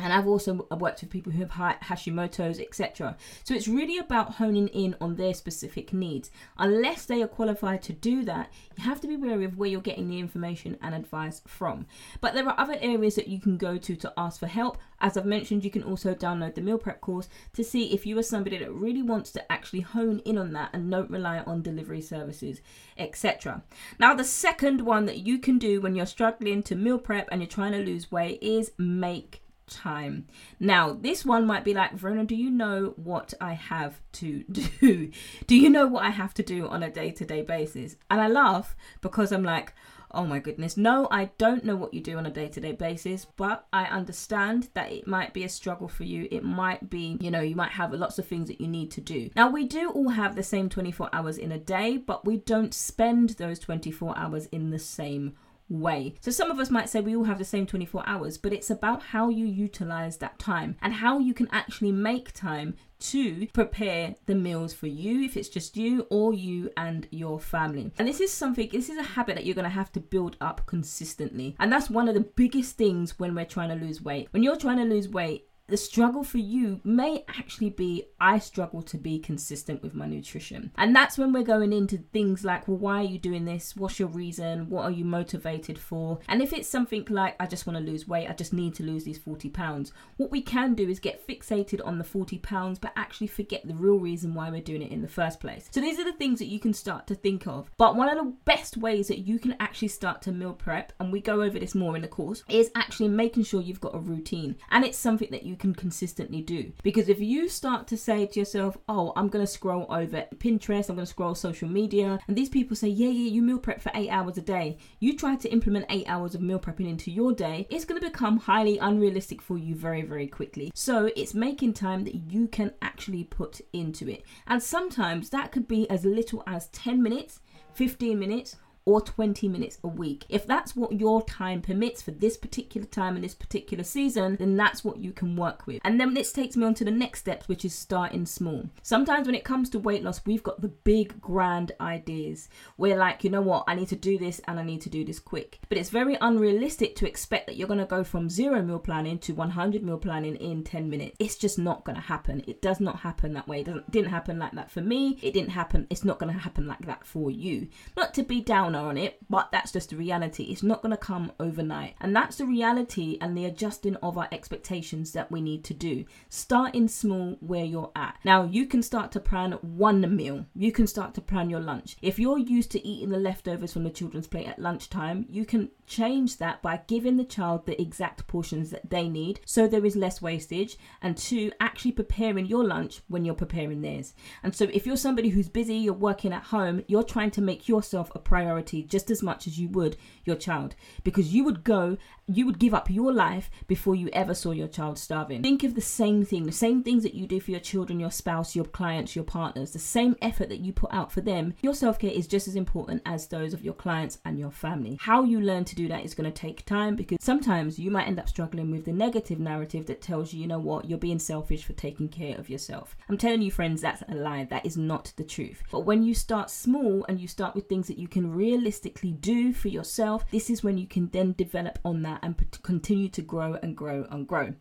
and 0.00 0.12
I've 0.12 0.26
also 0.26 0.66
worked 0.70 1.00
with 1.00 1.10
people 1.10 1.32
who 1.32 1.44
have 1.44 1.78
Hashimoto's, 1.80 2.58
etc. 2.58 3.16
So 3.44 3.54
it's 3.54 3.68
really 3.68 3.98
about 3.98 4.34
honing 4.34 4.68
in 4.68 4.96
on 5.00 5.16
their 5.16 5.34
specific 5.34 5.92
needs. 5.92 6.30
Unless 6.58 7.06
they 7.06 7.22
are 7.22 7.28
qualified 7.28 7.82
to 7.82 7.92
do 7.92 8.24
that, 8.24 8.50
you 8.76 8.84
have 8.84 9.00
to 9.02 9.08
be 9.08 9.16
wary 9.16 9.44
of 9.44 9.58
where 9.58 9.68
you're 9.68 9.80
getting 9.80 10.08
the 10.08 10.18
information 10.18 10.78
and 10.80 10.94
advice 10.94 11.42
from. 11.46 11.86
But 12.20 12.34
there 12.34 12.48
are 12.48 12.58
other 12.58 12.78
areas 12.80 13.14
that 13.16 13.28
you 13.28 13.40
can 13.40 13.56
go 13.56 13.76
to 13.78 13.96
to 13.96 14.12
ask 14.16 14.40
for 14.40 14.46
help. 14.46 14.78
As 15.00 15.16
I've 15.16 15.26
mentioned, 15.26 15.64
you 15.64 15.70
can 15.70 15.82
also 15.82 16.14
download 16.14 16.54
the 16.54 16.60
meal 16.60 16.78
prep 16.78 17.00
course 17.00 17.28
to 17.54 17.64
see 17.64 17.92
if 17.92 18.04
you 18.06 18.18
are 18.18 18.22
somebody 18.22 18.58
that 18.58 18.72
really 18.72 19.02
wants 19.02 19.30
to 19.32 19.52
actually 19.52 19.80
hone 19.80 20.20
in 20.20 20.36
on 20.36 20.52
that 20.52 20.70
and 20.72 20.90
don't 20.90 21.10
rely 21.10 21.38
on 21.40 21.62
delivery 21.62 22.02
services, 22.02 22.60
etc. 22.98 23.62
Now, 23.98 24.14
the 24.14 24.24
second 24.24 24.82
one 24.82 25.06
that 25.06 25.26
you 25.26 25.38
can 25.38 25.58
do 25.58 25.80
when 25.80 25.94
you're 25.94 26.06
struggling 26.06 26.62
to 26.64 26.74
meal 26.74 26.98
prep 26.98 27.28
and 27.30 27.40
you're 27.40 27.48
trying 27.48 27.72
to 27.72 27.78
lose 27.78 28.12
weight 28.12 28.42
is 28.42 28.72
make 28.78 29.39
time. 29.70 30.26
Now, 30.58 30.92
this 30.92 31.24
one 31.24 31.46
might 31.46 31.64
be 31.64 31.72
like, 31.72 31.94
Verona, 31.94 32.24
do 32.24 32.34
you 32.34 32.50
know 32.50 32.92
what 32.96 33.32
I 33.40 33.54
have 33.54 34.00
to 34.12 34.44
do? 34.52 35.10
do 35.46 35.56
you 35.56 35.70
know 35.70 35.86
what 35.86 36.04
I 36.04 36.10
have 36.10 36.34
to 36.34 36.42
do 36.42 36.68
on 36.68 36.82
a 36.82 36.90
day 36.90 37.10
to 37.12 37.24
day 37.24 37.42
basis? 37.42 37.96
And 38.10 38.20
I 38.20 38.28
laugh 38.28 38.76
because 39.00 39.32
I'm 39.32 39.44
like, 39.44 39.72
oh 40.12 40.26
my 40.26 40.38
goodness, 40.38 40.76
no, 40.76 41.06
I 41.10 41.30
don't 41.38 41.64
know 41.64 41.76
what 41.76 41.94
you 41.94 42.00
do 42.00 42.18
on 42.18 42.26
a 42.26 42.30
day 42.30 42.48
to 42.48 42.60
day 42.60 42.72
basis, 42.72 43.24
but 43.36 43.66
I 43.72 43.84
understand 43.84 44.68
that 44.74 44.92
it 44.92 45.06
might 45.06 45.32
be 45.32 45.44
a 45.44 45.48
struggle 45.48 45.88
for 45.88 46.04
you. 46.04 46.26
It 46.30 46.42
might 46.42 46.90
be, 46.90 47.16
you 47.20 47.30
know, 47.30 47.40
you 47.40 47.54
might 47.54 47.72
have 47.72 47.92
lots 47.92 48.18
of 48.18 48.26
things 48.26 48.48
that 48.48 48.60
you 48.60 48.68
need 48.68 48.90
to 48.92 49.00
do. 49.00 49.30
Now, 49.36 49.50
we 49.50 49.66
do 49.66 49.90
all 49.90 50.10
have 50.10 50.34
the 50.34 50.42
same 50.42 50.68
24 50.68 51.10
hours 51.12 51.38
in 51.38 51.52
a 51.52 51.58
day, 51.58 51.96
but 51.96 52.24
we 52.24 52.38
don't 52.38 52.74
spend 52.74 53.30
those 53.30 53.58
24 53.58 54.18
hours 54.18 54.46
in 54.46 54.70
the 54.70 54.78
same 54.78 55.36
way. 55.70 56.14
So 56.20 56.30
some 56.30 56.50
of 56.50 56.58
us 56.58 56.70
might 56.70 56.88
say 56.88 57.00
we 57.00 57.16
all 57.16 57.24
have 57.24 57.38
the 57.38 57.44
same 57.44 57.66
24 57.66 58.02
hours, 58.06 58.36
but 58.36 58.52
it's 58.52 58.70
about 58.70 59.02
how 59.02 59.28
you 59.28 59.46
utilize 59.46 60.18
that 60.18 60.38
time 60.38 60.76
and 60.82 60.94
how 60.94 61.18
you 61.18 61.32
can 61.32 61.48
actually 61.52 61.92
make 61.92 62.32
time 62.32 62.74
to 63.00 63.46
prepare 63.54 64.14
the 64.26 64.34
meals 64.34 64.74
for 64.74 64.86
you 64.86 65.22
if 65.22 65.36
it's 65.36 65.48
just 65.48 65.76
you 65.76 66.06
or 66.10 66.34
you 66.34 66.70
and 66.76 67.08
your 67.10 67.40
family. 67.40 67.90
And 67.98 68.06
this 68.06 68.20
is 68.20 68.32
something, 68.32 68.68
this 68.70 68.90
is 68.90 68.98
a 68.98 69.02
habit 69.02 69.36
that 69.36 69.46
you're 69.46 69.54
going 69.54 69.64
to 69.64 69.70
have 69.70 69.92
to 69.92 70.00
build 70.00 70.36
up 70.40 70.66
consistently. 70.66 71.56
And 71.58 71.72
that's 71.72 71.88
one 71.88 72.08
of 72.08 72.14
the 72.14 72.20
biggest 72.20 72.76
things 72.76 73.18
when 73.18 73.34
we're 73.34 73.46
trying 73.46 73.70
to 73.70 73.84
lose 73.84 74.02
weight. 74.02 74.28
When 74.32 74.42
you're 74.42 74.56
trying 74.56 74.78
to 74.78 74.84
lose 74.84 75.08
weight, 75.08 75.46
the 75.70 75.76
struggle 75.76 76.24
for 76.24 76.38
you 76.38 76.80
may 76.84 77.24
actually 77.28 77.70
be 77.70 78.06
I 78.20 78.38
struggle 78.38 78.82
to 78.82 78.98
be 78.98 79.18
consistent 79.18 79.82
with 79.82 79.94
my 79.94 80.06
nutrition. 80.06 80.72
And 80.76 80.94
that's 80.94 81.16
when 81.16 81.32
we're 81.32 81.42
going 81.42 81.72
into 81.72 81.98
things 82.12 82.44
like, 82.44 82.68
well, 82.68 82.76
why 82.76 83.00
are 83.00 83.04
you 83.04 83.18
doing 83.18 83.44
this? 83.44 83.76
What's 83.76 83.98
your 83.98 84.08
reason? 84.08 84.68
What 84.68 84.84
are 84.84 84.90
you 84.90 85.04
motivated 85.04 85.78
for? 85.78 86.18
And 86.28 86.42
if 86.42 86.52
it's 86.52 86.68
something 86.68 87.06
like, 87.08 87.36
I 87.40 87.46
just 87.46 87.66
want 87.66 87.78
to 87.78 87.84
lose 87.84 88.08
weight, 88.08 88.28
I 88.28 88.32
just 88.32 88.52
need 88.52 88.74
to 88.74 88.82
lose 88.82 89.04
these 89.04 89.18
40 89.18 89.48
pounds, 89.50 89.92
what 90.16 90.30
we 90.30 90.42
can 90.42 90.74
do 90.74 90.88
is 90.88 90.98
get 90.98 91.26
fixated 91.26 91.84
on 91.86 91.98
the 91.98 92.04
40 92.04 92.38
pounds, 92.38 92.78
but 92.78 92.92
actually 92.96 93.28
forget 93.28 93.66
the 93.66 93.74
real 93.74 93.98
reason 93.98 94.34
why 94.34 94.50
we're 94.50 94.60
doing 94.60 94.82
it 94.82 94.92
in 94.92 95.02
the 95.02 95.08
first 95.08 95.40
place. 95.40 95.68
So 95.70 95.80
these 95.80 95.98
are 95.98 96.04
the 96.04 96.12
things 96.12 96.38
that 96.40 96.46
you 96.46 96.60
can 96.60 96.74
start 96.74 97.06
to 97.06 97.14
think 97.14 97.46
of. 97.46 97.70
But 97.78 97.96
one 97.96 98.08
of 98.08 98.18
the 98.18 98.34
best 98.44 98.76
ways 98.76 99.08
that 99.08 99.20
you 99.20 99.38
can 99.38 99.56
actually 99.60 99.88
start 99.88 100.20
to 100.22 100.32
meal 100.32 100.52
prep, 100.52 100.92
and 100.98 101.12
we 101.12 101.20
go 101.20 101.42
over 101.42 101.58
this 101.58 101.74
more 101.74 101.96
in 101.96 102.02
the 102.02 102.08
course, 102.08 102.44
is 102.48 102.70
actually 102.74 103.08
making 103.08 103.44
sure 103.44 103.60
you've 103.60 103.80
got 103.80 103.94
a 103.94 103.98
routine. 103.98 104.56
And 104.70 104.84
it's 104.84 104.98
something 104.98 105.28
that 105.30 105.44
you 105.44 105.56
can 105.60 105.74
consistently 105.74 106.40
do. 106.40 106.72
Because 106.82 107.08
if 107.08 107.20
you 107.20 107.48
start 107.48 107.86
to 107.88 107.96
say 107.96 108.26
to 108.26 108.38
yourself, 108.40 108.76
oh, 108.88 109.12
I'm 109.14 109.28
going 109.28 109.44
to 109.44 109.50
scroll 109.50 109.86
over 109.88 110.24
Pinterest, 110.38 110.88
I'm 110.88 110.96
going 110.96 111.06
to 111.06 111.06
scroll 111.06 111.34
social 111.34 111.68
media, 111.68 112.18
and 112.26 112.36
these 112.36 112.48
people 112.48 112.74
say, 112.74 112.88
yeah, 112.88 113.08
yeah, 113.08 113.30
you 113.30 113.42
meal 113.42 113.58
prep 113.58 113.80
for 113.80 113.92
eight 113.94 114.10
hours 114.10 114.38
a 114.38 114.42
day, 114.42 114.78
you 114.98 115.16
try 115.16 115.36
to 115.36 115.52
implement 115.52 115.86
eight 115.90 116.08
hours 116.08 116.34
of 116.34 116.40
meal 116.40 116.58
prepping 116.58 116.88
into 116.88 117.10
your 117.10 117.32
day, 117.32 117.66
it's 117.70 117.84
going 117.84 118.00
to 118.00 118.06
become 118.06 118.38
highly 118.38 118.78
unrealistic 118.78 119.40
for 119.40 119.58
you 119.58 119.74
very, 119.74 120.02
very 120.02 120.26
quickly. 120.26 120.72
So 120.74 121.10
it's 121.14 121.34
making 121.34 121.74
time 121.74 122.04
that 122.04 122.32
you 122.32 122.48
can 122.48 122.72
actually 122.82 123.24
put 123.24 123.60
into 123.72 124.08
it. 124.08 124.24
And 124.46 124.62
sometimes 124.62 125.30
that 125.30 125.52
could 125.52 125.68
be 125.68 125.88
as 125.90 126.04
little 126.04 126.42
as 126.46 126.68
10 126.68 127.02
minutes, 127.02 127.40
15 127.74 128.18
minutes, 128.18 128.56
or 128.84 129.00
20 129.00 129.48
minutes 129.48 129.78
a 129.84 129.88
week. 129.88 130.24
If 130.28 130.46
that's 130.46 130.74
what 130.74 130.98
your 130.98 131.22
time 131.22 131.62
permits 131.62 132.02
for 132.02 132.10
this 132.10 132.36
particular 132.36 132.86
time 132.86 133.14
and 133.14 133.24
this 133.24 133.34
particular 133.34 133.84
season, 133.84 134.36
then 134.36 134.56
that's 134.56 134.84
what 134.84 134.98
you 134.98 135.12
can 135.12 135.36
work 135.36 135.66
with. 135.66 135.80
And 135.84 136.00
then 136.00 136.14
this 136.14 136.32
takes 136.32 136.56
me 136.56 136.66
on 136.66 136.74
to 136.74 136.84
the 136.84 136.90
next 136.90 137.20
steps, 137.20 137.48
which 137.48 137.64
is 137.64 137.74
starting 137.74 138.26
small. 138.26 138.68
Sometimes 138.82 139.26
when 139.26 139.34
it 139.34 139.44
comes 139.44 139.70
to 139.70 139.78
weight 139.78 140.02
loss, 140.02 140.20
we've 140.26 140.42
got 140.42 140.60
the 140.60 140.68
big 140.68 141.20
grand 141.20 141.72
ideas. 141.80 142.48
We're 142.76 142.96
like, 142.96 143.24
you 143.24 143.30
know 143.30 143.40
what, 143.40 143.64
I 143.68 143.74
need 143.74 143.88
to 143.88 143.96
do 143.96 144.18
this 144.18 144.40
and 144.46 144.58
I 144.58 144.62
need 144.62 144.80
to 144.82 144.90
do 144.90 145.04
this 145.04 145.18
quick. 145.18 145.58
But 145.68 145.78
it's 145.78 145.90
very 145.90 146.16
unrealistic 146.20 146.96
to 146.96 147.08
expect 147.08 147.46
that 147.46 147.56
you're 147.56 147.68
going 147.68 147.80
to 147.80 147.86
go 147.86 148.04
from 148.04 148.30
zero 148.30 148.62
meal 148.62 148.78
planning 148.78 149.18
to 149.20 149.32
100 149.32 149.82
meal 149.82 149.98
planning 149.98 150.36
in 150.36 150.64
10 150.64 150.88
minutes. 150.88 151.16
It's 151.18 151.36
just 151.36 151.58
not 151.58 151.84
going 151.84 151.96
to 151.96 152.02
happen. 152.02 152.42
It 152.46 152.62
does 152.62 152.80
not 152.80 153.00
happen 153.00 153.34
that 153.34 153.48
way. 153.48 153.60
It 153.60 153.90
didn't 153.90 154.10
happen 154.10 154.38
like 154.38 154.52
that 154.52 154.70
for 154.70 154.80
me. 154.80 155.18
It 155.22 155.32
didn't 155.32 155.50
happen. 155.50 155.86
It's 155.90 156.04
not 156.04 156.18
going 156.18 156.32
to 156.32 156.38
happen 156.38 156.66
like 156.66 156.86
that 156.86 157.04
for 157.04 157.30
you. 157.30 157.68
Not 157.96 158.14
to 158.14 158.22
be 158.22 158.40
down 158.40 158.69
on 158.74 158.96
it, 158.96 159.18
but 159.28 159.50
that's 159.52 159.72
just 159.72 159.90
the 159.90 159.96
reality. 159.96 160.44
It's 160.44 160.62
not 160.62 160.82
going 160.82 160.90
to 160.90 160.96
come 160.96 161.32
overnight. 161.38 161.94
And 162.00 162.14
that's 162.14 162.36
the 162.36 162.46
reality 162.46 163.18
and 163.20 163.36
the 163.36 163.44
adjusting 163.44 163.96
of 163.96 164.16
our 164.16 164.28
expectations 164.32 165.12
that 165.12 165.30
we 165.30 165.40
need 165.40 165.64
to 165.64 165.74
do. 165.74 166.04
Starting 166.28 166.88
small 166.88 167.36
where 167.40 167.64
you're 167.64 167.92
at. 167.96 168.16
Now, 168.24 168.44
you 168.44 168.66
can 168.66 168.82
start 168.82 169.12
to 169.12 169.20
plan 169.20 169.52
one 169.62 170.16
meal, 170.16 170.46
you 170.54 170.72
can 170.72 170.86
start 170.86 171.14
to 171.14 171.20
plan 171.20 171.50
your 171.50 171.60
lunch. 171.60 171.96
If 172.02 172.18
you're 172.18 172.38
used 172.38 172.70
to 172.72 172.86
eating 172.86 173.10
the 173.10 173.18
leftovers 173.18 173.72
from 173.72 173.84
the 173.84 173.90
children's 173.90 174.26
plate 174.26 174.46
at 174.46 174.58
lunchtime, 174.58 175.26
you 175.28 175.44
can 175.44 175.70
change 175.86 176.38
that 176.38 176.62
by 176.62 176.80
giving 176.86 177.16
the 177.16 177.24
child 177.24 177.66
the 177.66 177.80
exact 177.80 178.26
portions 178.26 178.70
that 178.70 178.90
they 178.90 179.08
need 179.08 179.40
so 179.44 179.66
there 179.66 179.84
is 179.84 179.96
less 179.96 180.22
wastage. 180.22 180.76
And 181.02 181.16
two, 181.16 181.52
actually 181.60 181.92
preparing 181.92 182.46
your 182.46 182.64
lunch 182.64 183.00
when 183.08 183.24
you're 183.24 183.34
preparing 183.34 183.82
theirs. 183.82 184.14
And 184.42 184.54
so, 184.54 184.64
if 184.72 184.86
you're 184.86 184.96
somebody 184.96 185.30
who's 185.30 185.48
busy, 185.48 185.74
you're 185.74 185.94
working 185.94 186.32
at 186.32 186.44
home, 186.44 186.84
you're 186.86 187.02
trying 187.02 187.30
to 187.32 187.40
make 187.40 187.68
yourself 187.68 188.10
a 188.14 188.18
priority 188.18 188.59
priority 188.60 188.82
just 188.82 189.10
as 189.10 189.22
much 189.22 189.46
as 189.46 189.58
you 189.58 189.68
would 189.68 189.96
your 190.24 190.36
child. 190.36 190.74
Because 191.04 191.32
you 191.34 191.44
would 191.44 191.64
go 191.64 191.96
you 192.36 192.46
would 192.46 192.58
give 192.58 192.74
up 192.74 192.90
your 192.90 193.12
life 193.12 193.50
before 193.66 193.94
you 193.94 194.08
ever 194.12 194.34
saw 194.34 194.52
your 194.52 194.68
child 194.68 194.98
starving. 194.98 195.42
Think 195.42 195.64
of 195.64 195.74
the 195.74 195.80
same 195.80 196.24
thing 196.24 196.44
the 196.44 196.52
same 196.52 196.82
things 196.82 197.02
that 197.02 197.14
you 197.14 197.26
do 197.26 197.40
for 197.40 197.50
your 197.50 197.60
children 197.60 198.00
your 198.00 198.10
spouse 198.10 198.54
your 198.54 198.64
clients 198.64 199.14
your 199.14 199.24
partners 199.24 199.72
the 199.72 199.78
same 199.78 200.16
effort 200.22 200.48
that 200.48 200.60
you 200.60 200.72
put 200.72 200.92
out 200.92 201.12
for 201.12 201.20
them 201.20 201.54
your 201.62 201.74
self-care 201.74 202.10
is 202.10 202.26
just 202.26 202.48
as 202.48 202.56
important 202.56 203.02
as 203.06 203.26
those 203.26 203.52
of 203.52 203.64
your 203.64 203.74
clients 203.74 204.18
and 204.24 204.38
your 204.38 204.50
family. 204.50 204.98
How 205.00 205.24
you 205.24 205.40
learn 205.40 205.64
to 205.64 205.74
do 205.74 205.88
that 205.88 206.04
is 206.04 206.14
going 206.14 206.30
to 206.30 206.40
take 206.40 206.64
time 206.64 206.96
because 206.96 207.18
sometimes 207.20 207.78
you 207.78 207.90
might 207.90 208.06
end 208.06 208.18
up 208.18 208.28
struggling 208.28 208.70
with 208.70 208.84
the 208.84 208.92
negative 208.92 209.38
narrative 209.38 209.86
that 209.86 210.02
tells 210.02 210.32
you 210.32 210.40
you 210.40 210.46
know 210.46 210.58
what? 210.58 210.88
You're 210.88 210.98
being 210.98 211.18
selfish 211.18 211.64
for 211.64 211.72
taking 211.74 212.08
care 212.08 212.38
of 212.38 212.48
yourself. 212.48 212.96
I'm 213.08 213.18
telling 213.18 213.42
you 213.42 213.50
friends 213.50 213.82
that's 213.82 214.02
a 214.08 214.14
lie. 214.14 214.44
That 214.44 214.64
is 214.64 214.76
not 214.76 215.12
the 215.16 215.24
truth. 215.24 215.62
But 215.70 215.80
when 215.80 216.02
you 216.02 216.14
start 216.14 216.50
small 216.50 217.04
and 217.08 217.20
you 217.20 217.28
start 217.28 217.54
with 217.54 217.68
things 217.68 217.88
that 217.88 217.98
you 217.98 218.08
can 218.08 218.32
realistically 218.32 219.12
do 219.12 219.52
for 219.52 219.68
yourself, 219.68 220.24
this 220.30 220.50
is 220.50 220.62
when 220.62 220.78
you 220.78 220.86
can 220.86 221.08
then 221.08 221.32
develop 221.32 221.78
on 221.84 222.02
that 222.02 222.19
and 222.22 222.36
continue 222.62 223.08
to 223.08 223.22
grow 223.22 223.54
and 223.62 223.76
grow 223.76 224.06
and 224.10 224.26
grow. 224.26 224.54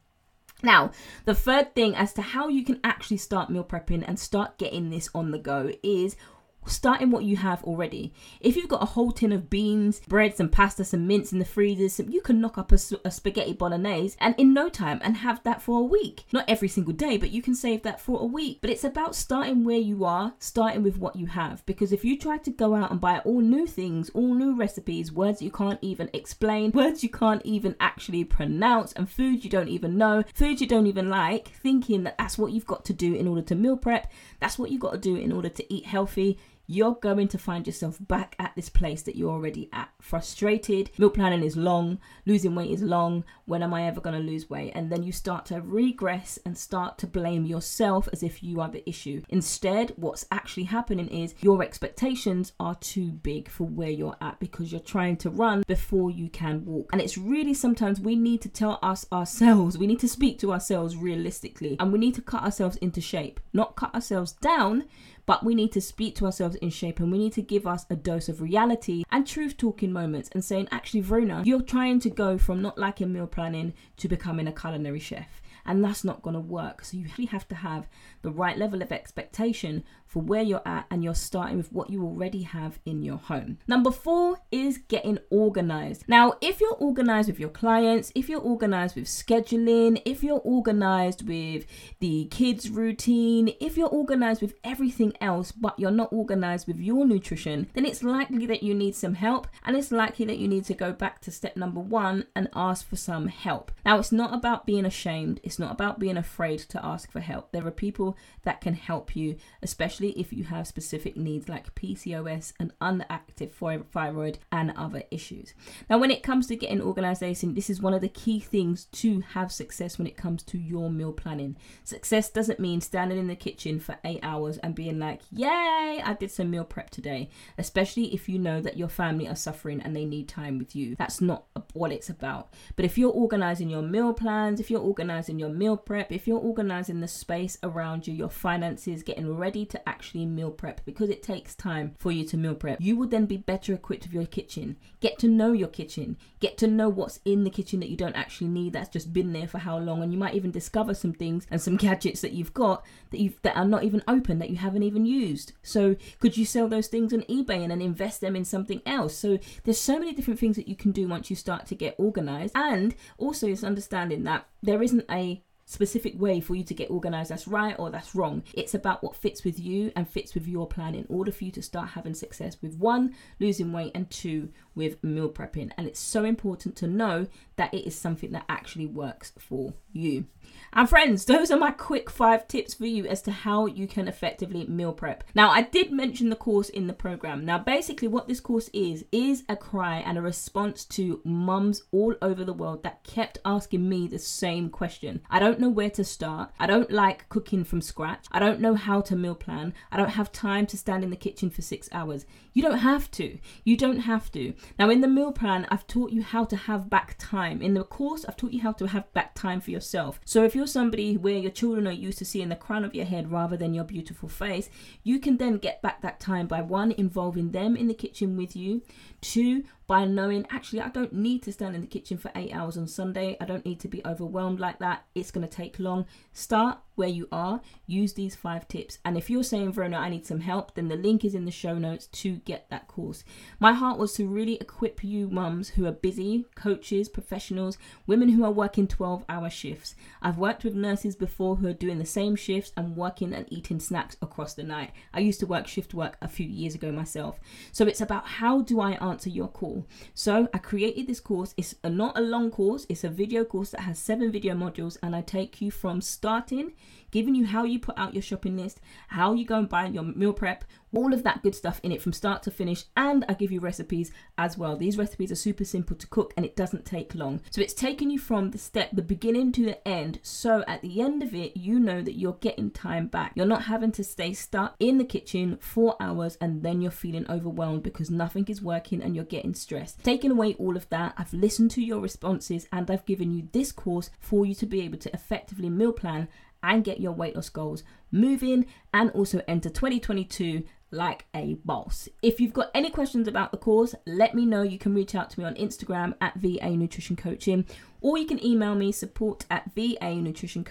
Now, 0.61 0.91
the 1.25 1.35
third 1.35 1.73
thing 1.73 1.95
as 1.95 2.13
to 2.13 2.21
how 2.21 2.49
you 2.49 2.65
can 2.65 2.79
actually 2.83 3.17
start 3.17 3.49
meal 3.49 3.63
prepping 3.63 4.03
and 4.05 4.19
start 4.19 4.57
getting 4.57 4.89
this 4.89 5.09
on 5.15 5.31
the 5.31 5.39
go 5.39 5.71
is 5.83 6.17
starting 6.65 7.11
what 7.11 7.23
you 7.23 7.37
have 7.37 7.63
already. 7.63 8.13
If 8.39 8.55
you've 8.55 8.69
got 8.69 8.83
a 8.83 8.87
whole 8.87 9.11
tin 9.11 9.31
of 9.31 9.49
beans, 9.49 10.01
breads, 10.07 10.39
and 10.39 10.51
pasta, 10.51 10.83
some 10.83 11.07
mince 11.07 11.31
in 11.31 11.39
the 11.39 11.45
freezers, 11.45 11.99
you 11.99 12.21
can 12.21 12.39
knock 12.39 12.57
up 12.57 12.71
a, 12.71 12.79
a, 13.05 13.11
spaghetti 13.11 13.53
bolognese 13.53 14.17
and 14.19 14.35
in 14.37 14.53
no 14.53 14.69
time 14.69 14.99
and 15.03 15.17
have 15.17 15.43
that 15.43 15.61
for 15.61 15.79
a 15.79 15.83
week. 15.83 16.25
Not 16.31 16.45
every 16.47 16.67
single 16.67 16.93
day, 16.93 17.17
but 17.17 17.31
you 17.31 17.41
can 17.41 17.55
save 17.55 17.83
that 17.83 17.99
for 17.99 18.21
a 18.21 18.25
week. 18.25 18.59
But 18.61 18.69
it's 18.69 18.83
about 18.83 19.15
starting 19.15 19.63
where 19.63 19.77
you 19.77 20.05
are, 20.05 20.33
starting 20.39 20.83
with 20.83 20.97
what 20.97 21.15
you 21.15 21.27
have. 21.27 21.65
Because 21.65 21.91
if 21.91 22.05
you 22.05 22.17
try 22.17 22.37
to 22.37 22.51
go 22.51 22.75
out 22.75 22.91
and 22.91 23.01
buy 23.01 23.19
all 23.19 23.41
new 23.41 23.65
things, 23.65 24.09
all 24.11 24.33
new 24.33 24.55
recipes, 24.55 25.11
words 25.11 25.41
you 25.41 25.51
can't 25.51 25.79
even 25.81 26.09
explain, 26.13 26.71
words 26.71 27.03
you 27.03 27.09
can't 27.09 27.41
even 27.43 27.75
actually 27.79 28.23
pronounce, 28.23 28.93
and 28.93 29.09
food 29.09 29.43
you 29.43 29.49
don't 29.49 29.69
even 29.69 29.97
know, 29.97 30.23
food 30.33 30.61
you 30.61 30.67
don't 30.67 30.87
even 30.87 31.09
like, 31.09 31.49
thinking 31.49 32.03
that 32.03 32.17
that's 32.17 32.37
what 32.37 32.51
you've 32.51 32.65
got 32.65 32.85
to 32.85 32.93
do 32.93 33.13
in 33.13 33.27
order 33.27 33.41
to 33.41 33.55
meal 33.55 33.77
prep, 33.77 34.11
that's 34.39 34.57
what 34.57 34.71
you've 34.71 34.81
got 34.81 34.93
to 34.93 34.97
do 34.97 35.15
in 35.15 35.31
order 35.31 35.49
to 35.49 35.73
eat 35.73 35.85
healthy 35.85 36.37
you're 36.69 36.93
going 36.93 37.27
to 37.27 37.37
find 37.39 37.65
yourself 37.65 37.97
back 37.99 38.35
at 38.37 38.55
this 38.55 38.69
place 38.69 39.01
that 39.01 39.15
you're 39.15 39.31
already 39.31 39.67
at. 39.73 39.89
Frustrated, 39.99 40.91
meal 40.99 41.09
planning 41.09 41.41
is 41.41 41.57
long, 41.57 41.99
losing 42.27 42.53
weight 42.53 42.69
is 42.69 42.83
long. 42.83 43.23
When 43.45 43.63
am 43.63 43.73
I 43.73 43.87
ever 43.87 43.99
going 43.99 44.15
to 44.15 44.31
lose 44.31 44.51
weight? 44.51 44.73
And 44.75 44.91
then 44.91 45.01
you 45.01 45.11
start 45.11 45.47
to 45.47 45.61
regress 45.61 46.37
and 46.45 46.55
start 46.55 46.99
to 46.99 47.07
blame 47.07 47.47
yourself 47.47 48.07
as 48.13 48.21
if 48.21 48.43
you 48.43 48.61
are 48.61 48.69
the 48.69 48.87
issue. 48.87 49.23
Instead, 49.29 49.93
what's 49.95 50.27
actually 50.31 50.65
happening 50.65 51.07
is 51.07 51.33
your 51.41 51.63
expectations 51.63 52.53
are 52.59 52.75
too 52.75 53.13
big 53.13 53.49
for 53.49 53.63
where 53.63 53.89
you're 53.89 54.17
at 54.21 54.39
because 54.39 54.71
you're 54.71 54.79
trying 54.79 55.17
to 55.17 55.31
run 55.31 55.63
before 55.65 56.11
you 56.11 56.29
can 56.29 56.63
walk. 56.65 56.91
And 56.91 57.01
it's 57.01 57.17
really 57.17 57.55
sometimes 57.55 57.99
we 57.99 58.15
need 58.15 58.43
to 58.43 58.49
tell 58.49 58.77
us 58.83 59.07
ourselves, 59.11 59.79
we 59.79 59.87
need 59.87 59.99
to 60.01 60.07
speak 60.07 60.37
to 60.39 60.51
ourselves 60.51 60.95
realistically, 60.95 61.77
and 61.79 61.91
we 61.91 61.97
need 61.97 62.13
to 62.13 62.21
cut 62.21 62.43
ourselves 62.43 62.77
into 62.77 63.01
shape, 63.01 63.39
not 63.53 63.75
cut 63.75 63.95
ourselves 63.95 64.33
down, 64.33 64.85
but 65.29 65.43
we 65.43 65.53
need 65.53 65.71
to 65.71 65.79
speak 65.79 66.15
to 66.15 66.25
ourselves 66.25 66.55
in 66.55 66.71
shape 66.71 66.99
and 66.99 67.11
we 67.11 67.19
need 67.19 67.33
to 67.33 67.43
give 67.43 67.67
us 67.67 67.85
a 67.91 67.95
dose 67.95 68.29
of 68.29 68.41
reality 68.41 69.03
and 69.11 69.27
truth 69.27 69.55
talking 69.57 69.93
moments 69.93 70.27
and 70.31 70.43
saying, 70.43 70.67
actually, 70.71 71.01
Verona, 71.01 71.43
you're 71.45 71.61
trying 71.61 71.99
to 71.99 72.09
go 72.09 72.35
from 72.39 72.63
not 72.63 72.79
liking 72.79 73.13
meal 73.13 73.27
planning 73.27 73.71
to 73.97 74.07
becoming 74.07 74.47
a 74.47 74.51
culinary 74.51 74.97
chef. 74.97 75.39
And 75.69 75.83
that's 75.83 76.03
not 76.03 76.23
going 76.23 76.33
to 76.33 76.39
work. 76.41 76.83
So 76.83 76.97
you 76.97 77.05
really 77.15 77.27
have 77.27 77.47
to 77.49 77.55
have 77.55 77.87
the 78.23 78.31
right 78.31 78.57
level 78.57 78.81
of 78.81 78.91
expectation 78.91 79.83
for 80.09 80.23
where 80.23 80.41
you're 80.41 80.67
at 80.67 80.87
and 80.89 81.03
you're 81.03 81.13
starting 81.13 81.57
with 81.57 81.71
what 81.71 81.91
you 81.91 82.03
already 82.03 82.41
have 82.41 82.79
in 82.83 83.03
your 83.03 83.17
home. 83.17 83.59
Number 83.67 83.91
four 83.91 84.39
is 84.51 84.79
getting 84.87 85.19
organized. 85.29 86.05
Now, 86.07 86.33
if 86.41 86.59
you're 86.59 86.73
organized 86.73 87.29
with 87.29 87.39
your 87.39 87.49
clients, 87.49 88.11
if 88.15 88.27
you're 88.27 88.41
organized 88.41 88.95
with 88.95 89.05
scheduling, 89.05 90.01
if 90.05 90.23
you're 90.23 90.41
organized 90.43 91.27
with 91.27 91.67
the 91.99 92.25
kids' 92.31 92.71
routine, 92.71 93.53
if 93.61 93.77
you're 93.77 93.87
organized 93.87 94.41
with 94.41 94.55
everything 94.63 95.13
else, 95.21 95.51
but 95.51 95.77
you're 95.77 95.91
not 95.91 96.11
organized 96.11 96.65
with 96.65 96.79
your 96.79 97.05
nutrition, 97.05 97.69
then 97.75 97.85
it's 97.85 98.01
likely 98.01 98.47
that 98.47 98.63
you 98.63 98.73
need 98.73 98.95
some 98.95 99.13
help 99.13 99.47
and 99.63 99.77
it's 99.77 99.91
likely 99.91 100.25
that 100.25 100.39
you 100.39 100.47
need 100.47 100.65
to 100.65 100.73
go 100.73 100.91
back 100.91 101.21
to 101.21 101.29
step 101.29 101.55
number 101.55 101.79
one 101.79 102.25
and 102.35 102.49
ask 102.55 102.89
for 102.89 102.95
some 102.95 103.27
help. 103.27 103.71
Now, 103.85 103.99
it's 103.99 104.11
not 104.11 104.33
about 104.33 104.65
being 104.65 104.85
ashamed, 104.85 105.39
it's 105.43 105.58
not 105.59 105.71
about 105.71 105.99
being 105.99 106.17
afraid 106.17 106.59
to 106.59 106.85
ask 106.85 107.11
for 107.11 107.19
help. 107.19 107.51
There 107.51 107.65
are 107.67 107.71
people 107.71 108.17
that 108.43 108.61
can 108.61 108.73
help 108.73 109.15
you, 109.15 109.35
especially 109.61 110.11
if 110.11 110.31
you 110.33 110.45
have 110.45 110.67
specific 110.67 111.17
needs 111.17 111.49
like 111.49 111.75
PCOS 111.75 112.53
and 112.59 112.73
underactive 112.79 113.51
thyroid 113.91 114.39
and 114.51 114.73
other 114.75 115.03
issues. 115.11 115.53
Now, 115.89 115.97
when 115.97 116.11
it 116.11 116.23
comes 116.23 116.47
to 116.47 116.55
getting 116.55 116.81
organization, 116.81 117.53
this 117.53 117.69
is 117.69 117.81
one 117.81 117.93
of 117.93 118.01
the 118.01 118.09
key 118.09 118.39
things 118.39 118.85
to 118.85 119.21
have 119.21 119.51
success 119.51 119.97
when 119.97 120.07
it 120.07 120.17
comes 120.17 120.43
to 120.43 120.57
your 120.57 120.89
meal 120.89 121.13
planning. 121.13 121.57
Success 121.83 122.29
doesn't 122.29 122.59
mean 122.59 122.81
standing 122.81 123.17
in 123.17 123.27
the 123.27 123.35
kitchen 123.35 123.79
for 123.79 123.97
eight 124.03 124.19
hours 124.23 124.57
and 124.59 124.75
being 124.75 124.99
like, 124.99 125.21
Yay, 125.31 126.01
I 126.03 126.15
did 126.19 126.31
some 126.31 126.49
meal 126.49 126.63
prep 126.63 126.89
today, 126.89 127.29
especially 127.57 128.13
if 128.13 128.29
you 128.29 128.39
know 128.39 128.61
that 128.61 128.77
your 128.77 128.89
family 128.89 129.27
are 129.27 129.35
suffering 129.35 129.81
and 129.81 129.95
they 129.95 130.05
need 130.05 130.27
time 130.27 130.57
with 130.57 130.75
you. 130.75 130.95
That's 130.95 131.21
not 131.21 131.45
what 131.73 131.91
it's 131.91 132.09
about. 132.09 132.53
But 132.75 132.85
if 132.85 132.97
you're 132.97 133.11
organizing 133.11 133.69
your 133.69 133.81
meal 133.81 134.13
plans, 134.13 134.59
if 134.59 134.69
you're 134.71 134.81
organizing 134.81 135.39
your 135.39 135.48
meal 135.49 135.77
prep, 135.77 136.11
if 136.11 136.27
you're 136.27 136.39
organizing 136.39 137.01
the 137.01 137.07
space 137.07 137.57
around 137.63 138.07
you, 138.07 138.13
your 138.13 138.29
finances, 138.29 139.03
getting 139.03 139.35
ready 139.35 139.65
to 139.65 139.89
actually 139.89 140.25
meal 140.25 140.51
prep 140.51 140.85
because 140.85 141.09
it 141.09 141.23
takes 141.23 141.55
time 141.55 141.95
for 141.97 142.11
you 142.11 142.25
to 142.25 142.37
meal 142.37 142.55
prep. 142.55 142.79
You 142.81 142.95
will 142.95 143.07
then 143.07 143.25
be 143.25 143.37
better 143.37 143.73
equipped 143.73 144.03
with 144.03 144.13
your 144.13 144.25
kitchen. 144.25 144.77
Get 144.99 145.19
to 145.19 145.27
know 145.27 145.51
your 145.51 145.67
kitchen. 145.67 146.17
Get 146.39 146.57
to 146.59 146.67
know 146.67 146.89
what's 146.89 147.19
in 147.25 147.43
the 147.43 147.49
kitchen 147.49 147.79
that 147.79 147.89
you 147.89 147.97
don't 147.97 148.15
actually 148.15 148.47
need 148.47 148.73
that's 148.73 148.89
just 148.89 149.13
been 149.13 149.33
there 149.33 149.47
for 149.47 149.59
how 149.59 149.77
long 149.77 150.01
and 150.01 150.11
you 150.11 150.17
might 150.17 150.35
even 150.35 150.51
discover 150.51 150.93
some 150.93 151.13
things 151.13 151.45
and 151.49 151.61
some 151.61 151.77
gadgets 151.85 152.21
that 152.21 152.31
you've 152.31 152.53
got 152.53 152.85
that 153.11 153.19
you 153.19 153.33
that 153.41 153.57
are 153.57 153.65
not 153.65 153.83
even 153.83 154.03
open 154.07 154.39
that 154.39 154.49
you 154.49 154.57
haven't 154.57 154.83
even 154.83 155.05
used. 155.05 155.53
So 155.61 155.95
could 156.19 156.37
you 156.37 156.45
sell 156.45 156.67
those 156.67 156.87
things 156.87 157.13
on 157.13 157.21
eBay 157.23 157.61
and 157.61 157.71
then 157.71 157.81
invest 157.81 158.21
them 158.21 158.35
in 158.35 158.45
something 158.45 158.81
else? 158.85 159.15
So 159.17 159.39
there's 159.63 159.79
so 159.79 159.99
many 159.99 160.13
different 160.13 160.39
things 160.39 160.55
that 160.55 160.67
you 160.67 160.75
can 160.75 160.91
do 160.91 161.07
once 161.07 161.29
you 161.29 161.35
start 161.35 161.65
to 161.67 161.75
get 161.75 161.95
organized 161.97 162.53
and 162.55 162.95
also 163.17 163.47
it's 163.47 163.63
understanding 163.63 164.23
that 164.23 164.45
there 164.61 164.81
isn't 164.81 165.05
a 165.09 165.43
specific 165.69 166.19
way 166.19 166.41
for 166.41 166.55
you 166.55 166.63
to 166.63 166.73
get 166.73 166.89
organized 166.89 167.29
that's 167.29 167.47
right 167.47 167.75
or 167.77 167.91
that's 167.91 168.15
wrong. 168.15 168.43
It's 168.53 168.73
about 168.73 169.03
what 169.03 169.15
fits 169.15 169.43
with 169.43 169.59
you 169.59 169.91
and 169.95 170.09
fits 170.09 170.33
with 170.33 170.47
your 170.47 170.67
plan 170.67 170.95
in 170.95 171.05
order 171.09 171.31
for 171.31 171.43
you 171.43 171.51
to 171.51 171.61
start 171.61 171.89
having 171.89 172.15
success 172.15 172.57
with 172.59 172.75
one, 172.75 173.13
losing 173.39 173.71
weight, 173.71 173.91
and 173.93 174.09
two, 174.09 174.49
with 174.73 175.03
meal 175.03 175.29
prepping. 175.29 175.71
And 175.77 175.85
it's 175.87 175.99
so 175.99 176.23
important 176.23 176.75
to 176.77 176.87
know 176.87 177.27
that 177.57 177.73
it 177.73 177.85
is 177.85 177.95
something 177.95 178.31
that 178.31 178.45
actually 178.49 178.87
works 178.87 179.31
for 179.37 179.73
you. 179.91 180.25
And 180.71 180.87
friends, 180.87 181.25
those 181.25 181.51
are 181.51 181.57
my 181.57 181.71
quick 181.71 182.09
five 182.09 182.47
tips 182.47 182.73
for 182.73 182.85
you 182.85 183.05
as 183.05 183.21
to 183.23 183.31
how 183.31 183.65
you 183.65 183.87
can 183.87 184.07
effectively 184.07 184.65
meal 184.67 184.93
prep. 184.93 185.23
Now, 185.33 185.49
I 185.49 185.63
did 185.63 185.91
mention 185.91 186.29
the 186.29 186.35
course 186.35 186.69
in 186.69 186.87
the 186.87 186.93
program. 186.93 187.43
Now, 187.43 187.57
basically, 187.57 188.07
what 188.07 188.27
this 188.27 188.39
course 188.39 188.69
is, 188.71 189.03
is 189.11 189.43
a 189.49 189.55
cry 189.55 189.97
and 189.97 190.17
a 190.17 190.21
response 190.21 190.85
to 190.85 191.21
mums 191.23 191.83
all 191.91 192.15
over 192.21 192.43
the 192.43 192.53
world 192.53 192.83
that 192.83 193.03
kept 193.03 193.39
asking 193.45 193.87
me 193.87 194.07
the 194.07 194.19
same 194.19 194.69
question. 194.69 195.21
I 195.29 195.39
don't 195.39 195.58
know 195.59 195.69
where 195.69 195.89
to 195.91 196.03
start. 196.03 196.51
I 196.59 196.67
don't 196.67 196.91
like 196.91 197.29
cooking 197.29 197.63
from 197.63 197.81
scratch. 197.81 198.25
I 198.31 198.39
don't 198.39 198.59
know 198.59 198.75
how 198.75 199.01
to 199.01 199.15
meal 199.15 199.35
plan. 199.35 199.73
I 199.91 199.97
don't 199.97 200.09
have 200.09 200.31
time 200.31 200.65
to 200.67 200.77
stand 200.77 201.03
in 201.03 201.09
the 201.09 201.15
kitchen 201.15 201.49
for 201.49 201.61
six 201.61 201.89
hours. 201.91 202.25
You 202.53 202.63
don't 202.63 202.79
have 202.79 203.11
to. 203.11 203.37
You 203.63 203.77
don't 203.77 203.99
have 203.99 204.31
to. 204.31 204.53
Now, 204.77 204.89
in 204.89 205.01
the 205.01 205.07
meal 205.07 205.31
plan, 205.31 205.67
I've 205.69 205.87
taught 205.87 206.11
you 206.11 206.23
how 206.23 206.45
to 206.45 206.55
have 206.55 206.89
back 206.89 207.15
time. 207.17 207.61
In 207.61 207.73
the 207.73 207.83
course, 207.83 208.25
I've 208.25 208.37
taught 208.37 208.53
you 208.53 208.61
how 208.61 208.71
to 208.73 208.87
have 208.87 209.11
back 209.13 209.35
time 209.35 209.61
for 209.61 209.71
yourself. 209.71 210.19
So 210.25 210.43
if 210.43 210.55
you're 210.55 210.67
somebody 210.67 211.17
where 211.17 211.37
your 211.37 211.51
children 211.51 211.87
are 211.87 211.91
used 211.91 212.17
to 212.19 212.25
seeing 212.25 212.49
the 212.49 212.55
crown 212.55 212.83
of 212.83 212.95
your 212.95 213.05
head 213.05 213.31
rather 213.31 213.57
than 213.57 213.73
your 213.73 213.83
beautiful 213.83 214.29
face, 214.29 214.69
you 215.03 215.19
can 215.19 215.37
then 215.37 215.57
get 215.57 215.81
back 215.81 216.01
that 216.01 216.19
time 216.19 216.47
by 216.47 216.61
one, 216.61 216.91
involving 216.93 217.51
them 217.51 217.75
in 217.75 217.87
the 217.87 217.93
kitchen 217.93 218.35
with 218.37 218.55
you, 218.55 218.81
two, 219.21 219.63
by 219.89 220.05
knowing 220.05 220.45
actually 220.51 220.79
I 220.81 220.89
don't 220.89 221.13
need 221.13 221.41
to 221.43 221.51
stand 221.51 221.73
in 221.73 221.81
the 221.81 221.87
kitchen 221.87 222.19
for 222.19 222.29
eight 222.35 222.53
hours 222.53 222.77
on 222.77 222.87
Sunday. 222.87 223.35
I 223.41 223.45
don't 223.45 223.65
need 223.65 223.79
to 223.79 223.87
be 223.87 224.05
overwhelmed 224.05 224.59
like 224.59 224.77
that. 224.77 225.05
It's 225.15 225.31
going 225.31 225.45
to 225.45 225.51
take 225.53 225.79
long. 225.79 226.05
Start 226.31 226.77
where 226.99 227.07
you 227.09 227.27
are. 227.31 227.61
Use 227.87 228.13
these 228.13 228.35
five 228.35 228.67
tips. 228.67 228.99
And 229.03 229.17
if 229.17 229.29
you're 229.29 229.43
saying, 229.43 229.71
Verona, 229.71 229.97
I 229.97 230.09
need 230.09 230.27
some 230.27 230.41
help, 230.41 230.75
then 230.75 230.89
the 230.89 230.95
link 230.95 231.25
is 231.25 231.33
in 231.33 231.45
the 231.45 231.51
show 231.51 231.77
notes 231.77 232.07
to 232.07 232.35
get 232.37 232.69
that 232.69 232.87
course. 232.87 233.23
My 233.59 233.73
heart 233.73 233.97
was 233.97 234.13
to 234.13 234.27
really 234.27 234.55
equip 234.55 235.03
you 235.03 235.29
mums 235.29 235.69
who 235.69 235.85
are 235.85 235.91
busy, 235.91 236.45
coaches, 236.55 237.09
professionals, 237.09 237.77
women 238.05 238.29
who 238.29 238.43
are 238.43 238.51
working 238.51 238.87
12 238.87 239.23
hour 239.29 239.49
shifts. 239.49 239.95
I've 240.21 240.37
worked 240.37 240.63
with 240.63 240.75
nurses 240.75 241.15
before 241.15 241.55
who 241.55 241.67
are 241.67 241.73
doing 241.73 241.97
the 241.97 242.05
same 242.05 242.35
shifts 242.35 242.73
and 242.75 242.97
working 242.97 243.33
and 243.33 243.45
eating 243.49 243.79
snacks 243.79 244.17
across 244.21 244.53
the 244.53 244.63
night. 244.63 244.91
I 245.13 245.21
used 245.21 245.39
to 245.39 245.47
work 245.47 245.67
shift 245.67 245.93
work 245.93 246.17
a 246.21 246.27
few 246.27 246.47
years 246.47 246.75
ago 246.75 246.91
myself. 246.91 247.39
So 247.71 247.85
it's 247.85 248.01
about 248.01 248.27
how 248.27 248.61
do 248.61 248.81
I 248.81 248.91
answer 248.91 249.29
your 249.29 249.47
call? 249.47 249.85
So 250.13 250.49
I 250.53 250.57
created 250.57 251.07
this 251.07 251.21
course. 251.21 251.53
It's 251.55 251.75
a, 251.83 251.89
not 251.89 252.17
a 252.17 252.21
long 252.21 252.51
course, 252.51 252.85
it's 252.89 253.05
a 253.05 253.09
video 253.09 253.45
course 253.45 253.71
that 253.71 253.81
has 253.81 253.97
seven 253.97 254.31
video 254.31 254.53
modules, 254.53 254.97
and 255.01 255.15
I 255.15 255.21
take 255.21 255.61
you 255.61 255.71
from 255.71 256.01
starting 256.01 256.73
giving 257.11 257.35
you 257.35 257.45
how 257.45 257.63
you 257.63 257.79
put 257.79 257.97
out 257.97 258.13
your 258.13 258.21
shopping 258.21 258.57
list, 258.57 258.79
how 259.09 259.33
you 259.33 259.45
go 259.45 259.57
and 259.57 259.69
buy 259.69 259.87
your 259.87 260.03
meal 260.03 260.33
prep, 260.33 260.63
all 260.93 261.13
of 261.13 261.23
that 261.23 261.43
good 261.43 261.55
stuff 261.55 261.79
in 261.83 261.91
it 261.91 262.01
from 262.01 262.13
start 262.13 262.43
to 262.43 262.51
finish. 262.51 262.85
And 262.97 263.25
I 263.27 263.33
give 263.33 263.51
you 263.51 263.59
recipes 263.59 264.11
as 264.37 264.57
well. 264.57 264.75
These 264.75 264.97
recipes 264.97 265.31
are 265.31 265.35
super 265.35 265.65
simple 265.65 265.95
to 265.95 266.07
cook 266.07 266.33
and 266.35 266.45
it 266.45 266.55
doesn't 266.55 266.85
take 266.85 267.15
long. 267.15 267.41
So 267.51 267.61
it's 267.61 267.73
taking 267.73 268.09
you 268.09 268.19
from 268.19 268.51
the 268.51 268.57
step, 268.57 268.89
the 268.93 269.01
beginning 269.01 269.51
to 269.53 269.65
the 269.65 269.87
end. 269.87 270.19
So 270.23 270.63
at 270.67 270.81
the 270.81 271.01
end 271.01 271.21
of 271.21 271.33
it, 271.33 271.55
you 271.55 271.79
know 271.79 272.01
that 272.01 272.17
you're 272.17 272.33
getting 272.33 272.71
time 272.71 273.07
back. 273.07 273.33
You're 273.35 273.45
not 273.45 273.63
having 273.63 273.91
to 273.93 274.03
stay 274.03 274.33
stuck 274.33 274.75
in 274.79 274.97
the 274.97 275.05
kitchen 275.05 275.57
for 275.61 275.95
hours 275.99 276.37
and 276.41 276.63
then 276.63 276.81
you're 276.81 276.91
feeling 276.91 277.29
overwhelmed 277.29 277.83
because 277.83 278.09
nothing 278.09 278.45
is 278.47 278.61
working 278.61 279.01
and 279.01 279.15
you're 279.15 279.25
getting 279.25 279.53
stressed. 279.53 280.03
Taking 280.03 280.31
away 280.31 280.55
all 280.55 280.75
of 280.75 280.89
that, 280.89 281.13
I've 281.17 281.33
listened 281.33 281.71
to 281.71 281.81
your 281.81 281.99
responses 281.99 282.67
and 282.71 282.89
I've 282.89 283.05
given 283.05 283.31
you 283.31 283.47
this 283.51 283.71
course 283.71 284.09
for 284.19 284.45
you 284.45 284.55
to 284.55 284.65
be 284.65 284.81
able 284.81 284.97
to 284.99 285.13
effectively 285.13 285.69
meal 285.69 285.93
plan 285.93 286.27
and 286.63 286.83
get 286.83 286.99
your 286.99 287.11
weight 287.13 287.35
loss 287.35 287.49
goals 287.49 287.83
moving 288.11 288.65
and 288.93 289.11
also 289.11 289.41
enter 289.47 289.69
2022 289.69 290.63
like 290.91 291.25
a 291.35 291.53
boss. 291.65 292.09
If 292.23 292.39
you've 292.39 292.53
got 292.53 292.71
any 292.73 292.89
questions 292.89 293.27
about 293.27 293.51
the 293.51 293.57
course, 293.57 293.93
let 294.07 294.33
me 294.33 294.45
know. 294.45 294.63
You 294.63 294.79
can 294.79 294.95
reach 294.95 295.13
out 295.13 295.29
to 295.31 295.39
me 295.39 295.45
on 295.45 295.53
Instagram 295.55 296.15
at 296.19 296.35
VA 296.35 296.71
Nutrition 296.71 297.15
Coaching 297.15 297.65
or 298.01 298.17
you 298.17 298.25
can 298.25 298.43
email 298.43 298.73
me 298.75 298.91
support 298.91 299.45
at 299.51 299.71
VA 299.75 300.15
Nutrition 300.15 300.63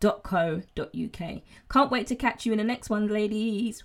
vanutritioncoaching.co.uk. 0.00 1.42
Can't 1.70 1.90
wait 1.90 2.06
to 2.06 2.16
catch 2.16 2.46
you 2.46 2.52
in 2.52 2.58
the 2.58 2.64
next 2.64 2.90
one, 2.90 3.08
ladies. 3.08 3.84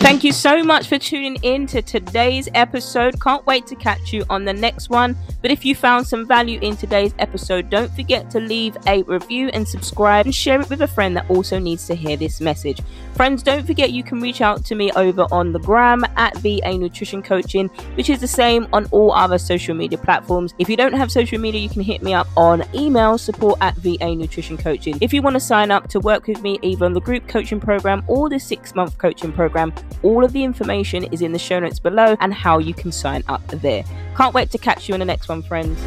Thank 0.00 0.22
you 0.22 0.32
so 0.32 0.62
much 0.62 0.86
for 0.86 0.96
tuning 0.96 1.36
in 1.42 1.66
to 1.66 1.82
today's 1.82 2.48
episode. 2.54 3.20
Can't 3.20 3.44
wait 3.46 3.66
to 3.66 3.74
catch 3.74 4.12
you 4.12 4.24
on 4.30 4.44
the 4.44 4.52
next 4.52 4.90
one. 4.90 5.16
But 5.42 5.50
if 5.50 5.64
you 5.64 5.74
found 5.74 6.06
some 6.06 6.26
value 6.26 6.58
in 6.60 6.76
today's 6.76 7.14
episode, 7.18 7.68
don't 7.68 7.94
forget 7.94 8.30
to 8.30 8.40
leave 8.40 8.76
a 8.86 9.02
review 9.02 9.48
and 9.48 9.66
subscribe 9.66 10.26
and 10.26 10.34
share 10.34 10.60
it 10.60 10.70
with 10.70 10.82
a 10.82 10.88
friend 10.88 11.16
that 11.16 11.28
also 11.28 11.58
needs 11.58 11.86
to 11.88 11.94
hear 11.94 12.16
this 12.16 12.40
message. 12.40 12.80
Friends, 13.14 13.42
don't 13.42 13.66
forget 13.66 13.92
you 13.92 14.02
can 14.02 14.20
reach 14.20 14.40
out 14.40 14.64
to 14.66 14.74
me 14.74 14.90
over 14.92 15.26
on 15.32 15.52
the 15.52 15.58
gram 15.58 16.04
at 16.16 16.36
VA 16.38 16.78
Nutrition 16.78 17.22
Coaching, 17.22 17.68
which 17.96 18.08
is 18.08 18.20
the 18.20 18.28
same 18.28 18.66
on 18.72 18.86
all 18.86 19.12
other 19.12 19.38
social 19.38 19.74
media 19.74 19.98
platforms. 19.98 20.54
If 20.58 20.68
you 20.68 20.76
don't 20.76 20.94
have 20.94 21.12
social 21.12 21.38
media, 21.38 21.60
you 21.60 21.68
can 21.68 21.82
hit 21.82 22.02
me 22.02 22.14
up 22.14 22.28
on 22.36 22.64
email 22.74 23.18
support 23.18 23.58
at 23.60 23.76
VA 23.76 24.14
Nutrition 24.14 24.56
Coaching. 24.56 24.96
If 25.00 25.12
you 25.12 25.22
want 25.22 25.34
to 25.34 25.40
sign 25.40 25.70
up 25.70 25.88
to 25.88 26.00
work 26.00 26.26
with 26.26 26.42
me 26.42 26.58
either 26.62 26.84
on 26.84 26.92
the 26.92 27.00
group 27.00 27.26
coaching 27.28 27.60
program 27.60 28.04
or 28.06 28.28
the 28.28 28.38
six 28.38 28.74
month 28.74 28.96
coaching 28.98 29.32
program, 29.32 29.72
All 30.02 30.24
of 30.24 30.32
the 30.32 30.44
information 30.44 31.04
is 31.04 31.22
in 31.22 31.32
the 31.32 31.38
show 31.38 31.58
notes 31.60 31.78
below 31.78 32.16
and 32.20 32.32
how 32.32 32.58
you 32.58 32.74
can 32.74 32.92
sign 32.92 33.22
up 33.28 33.46
there. 33.48 33.84
Can't 34.16 34.34
wait 34.34 34.50
to 34.50 34.58
catch 34.58 34.88
you 34.88 34.94
in 34.94 35.00
the 35.00 35.06
next 35.06 35.28
one, 35.28 35.42
friends. 35.42 35.80